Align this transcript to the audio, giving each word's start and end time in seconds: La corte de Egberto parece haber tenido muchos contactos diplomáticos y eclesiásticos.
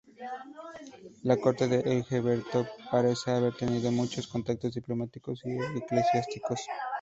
La 1.21 1.37
corte 1.37 1.67
de 1.67 1.77
Egberto 2.11 2.65
parece 2.89 3.29
haber 3.29 3.53
tenido 3.53 3.91
muchos 3.91 4.25
contactos 4.25 4.73
diplomáticos 4.73 5.43
y 5.45 5.51
eclesiásticos. 5.77 6.61